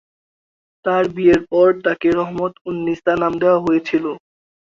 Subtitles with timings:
[0.85, 4.05] তার বিয়ের পরে তাকে রহমত-উন-নিসা নাম দেওয়া হয়েছিল।